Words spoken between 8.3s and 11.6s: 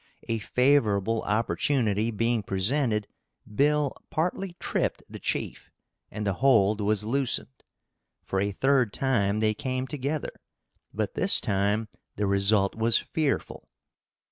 a third time they came together, but this